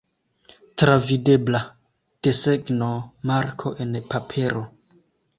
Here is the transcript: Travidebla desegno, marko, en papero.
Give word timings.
Travidebla 0.83 1.59
desegno, 2.27 2.87
marko, 3.33 3.75
en 3.87 3.93
papero. 4.15 4.65